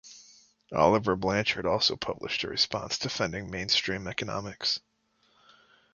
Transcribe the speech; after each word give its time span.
Olivier 0.73 1.13
Blanchard 1.13 1.67
also 1.67 1.95
published 1.95 2.43
a 2.43 2.47
response 2.47 2.97
defending 2.97 3.51
mainstream 3.51 4.07
economics. 4.07 4.79